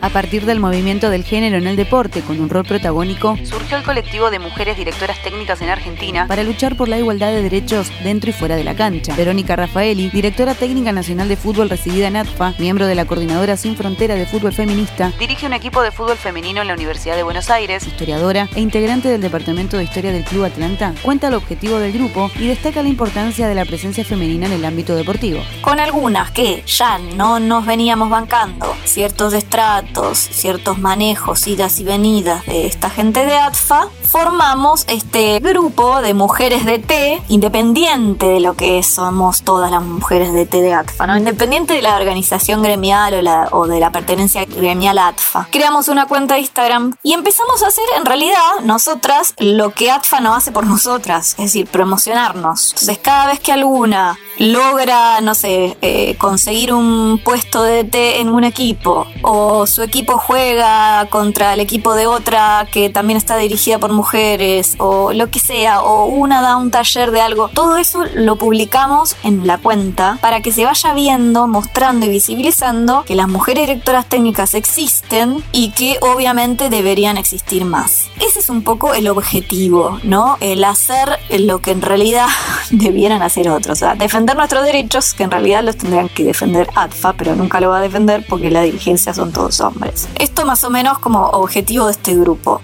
[0.00, 3.82] A partir del movimiento del género en el deporte con un rol protagónico, surgió el
[3.82, 8.30] colectivo de mujeres directoras técnicas en Argentina para luchar por la igualdad de derechos dentro
[8.30, 9.14] y fuera de la cancha.
[9.16, 13.76] Verónica Rafaeli, directora técnica nacional de fútbol residida en ATFA, miembro de la Coordinadora Sin
[13.76, 17.50] Frontera de Fútbol Feminista, dirige un equipo de fútbol femenino en la Universidad de Buenos
[17.50, 21.92] Aires, historiadora e integrante del Departamento de Historia del Club Atlanta, cuenta el objetivo del
[21.92, 25.40] grupo y destaca la importancia de la presencia femenina en el ámbito deportivo.
[25.60, 32.44] Con algunas que ya no nos veníamos bancando ciertos estratos ciertos manejos, idas y venidas
[32.46, 38.54] de esta gente de ATFA, formamos este grupo de mujeres de T, independiente de lo
[38.54, 41.16] que somos todas las mujeres de T de ATFA, ¿no?
[41.16, 45.48] independiente de la organización gremial o, o de la pertenencia gremial a ATFA.
[45.50, 50.20] Creamos una cuenta de Instagram y empezamos a hacer en realidad nosotras lo que ATFA
[50.20, 52.70] no hace por nosotras, es decir, promocionarnos.
[52.70, 58.28] Entonces cada vez que alguna logra, no sé, eh, conseguir un puesto de T en
[58.28, 63.78] un equipo o su equipo juega contra el equipo de otra que también está dirigida
[63.78, 68.04] por mujeres o lo que sea, o una da un taller de algo, todo eso
[68.14, 73.28] lo publicamos en la cuenta para que se vaya viendo, mostrando y visibilizando que las
[73.28, 78.06] mujeres directoras técnicas existen y que obviamente deberían existir más.
[78.20, 80.36] Ese es un poco el objetivo, ¿no?
[80.40, 82.26] El hacer lo que en realidad
[82.70, 86.68] debieran hacer otros, o sea, defender nuestros derechos que en realidad los tendrían que defender
[86.74, 90.08] ATFA, pero nunca lo va a defender porque la dirigencia son todos hombres.
[90.18, 92.60] Esto más o menos como objetivo de este grupo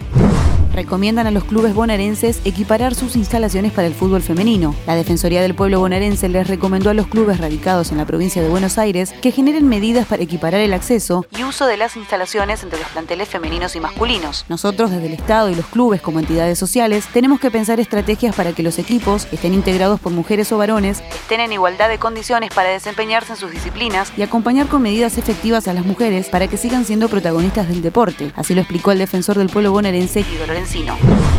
[0.75, 4.75] recomiendan a los clubes bonaerenses equiparar sus instalaciones para el fútbol femenino.
[4.87, 8.49] La Defensoría del Pueblo bonaerense les recomendó a los clubes radicados en la provincia de
[8.49, 12.79] Buenos Aires que generen medidas para equiparar el acceso y uso de las instalaciones entre
[12.79, 14.45] los planteles femeninos y masculinos.
[14.49, 18.53] Nosotros desde el Estado y los clubes como entidades sociales tenemos que pensar estrategias para
[18.53, 22.71] que los equipos estén integrados por mujeres o varones, estén en igualdad de condiciones para
[22.71, 26.85] desempeñarse en sus disciplinas y acompañar con medidas efectivas a las mujeres para que sigan
[26.85, 28.33] siendo protagonistas del deporte.
[28.35, 30.25] Así lo explicó el defensor del pueblo bonaerense
[30.73, 30.95] Guido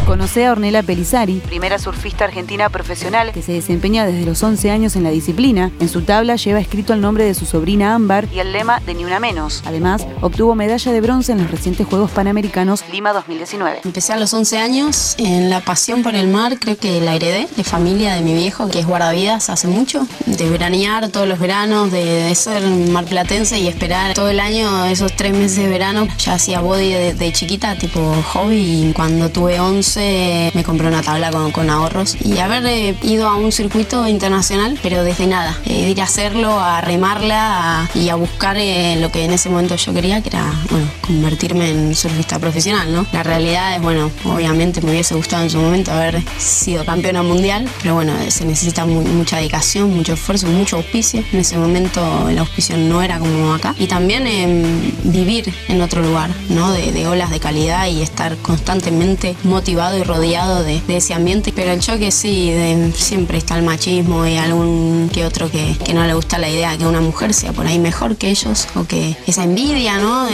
[0.05, 4.95] Conoce a Ornella Pelizari, primera surfista argentina profesional que se desempeña desde los 11 años
[4.95, 5.71] en la disciplina.
[5.79, 8.93] En su tabla lleva escrito el nombre de su sobrina Ámbar y el lema de
[8.93, 9.63] Ni Una Menos.
[9.65, 13.81] Además, obtuvo medalla de bronce en los recientes Juegos Panamericanos Lima 2019.
[13.83, 17.47] Empecé a los 11 años en la pasión por el mar, creo que la heredé
[17.55, 21.91] de familia de mi viejo, que es guardavidas hace mucho, de veranear todos los veranos,
[21.91, 26.07] de, ser marplatense y esperar todo el año, esos tres meses de verano.
[26.19, 27.99] Ya hacía body de, de chiquita, tipo
[28.33, 33.27] hobby, y cuando tuve 11 me compré una tabla con, ahorros y haber eh, ido
[33.27, 38.15] a un circuito internacional, pero desde nada, eh, ir a hacerlo, a remarla y a
[38.15, 42.39] buscar eh, lo que en ese momento yo quería, que era, bueno, convertirme en surfista
[42.39, 43.05] profesional, ¿no?
[43.11, 47.67] La realidad es, bueno, obviamente me hubiese gustado en su momento haber sido campeona mundial,
[47.81, 51.23] pero bueno, se necesita mucha dedicación, mucho esfuerzo, mucho auspicio.
[51.31, 53.75] En ese momento el auspicio no era como acá.
[53.77, 56.71] Y también em, vivir en otro lugar, ¿no?
[56.71, 59.04] De, de olas de calidad y estar constantemente
[59.43, 61.51] motivado y rodeado de, ese ambiente.
[61.55, 62.53] Pero el choque sí,
[62.95, 66.85] siempre está el machismo y algún que otro que, no le gusta la idea que
[66.85, 70.27] una mujer sea por ahí mejor que ellos o que esa envidia, ¿no?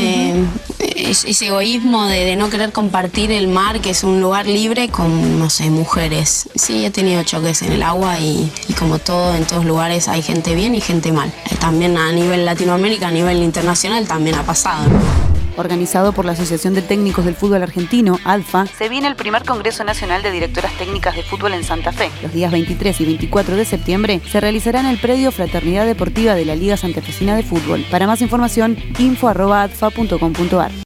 [0.79, 5.49] ese egoísmo de, no querer compartir el mar, que es un lugar libre, con, no
[5.49, 6.49] sé, mujeres.
[6.55, 10.21] Sí, he tenido choques en el agua y, y como todo, en todos lugares hay
[10.21, 11.31] gente bien y gente mal.
[11.59, 14.85] También a nivel Latinoamérica, a nivel internacional también ha pasado
[15.57, 19.83] organizado por la Asociación de Técnicos del Fútbol Argentino, ALFA, se viene el primer Congreso
[19.83, 22.09] Nacional de Directoras Técnicas de Fútbol en Santa Fe.
[22.21, 26.45] Los días 23 y 24 de septiembre se realizará en el predio Fraternidad Deportiva de
[26.45, 27.85] la Liga Santafesina de Fútbol.
[27.91, 30.71] Para más información, info.adfa.com.ar.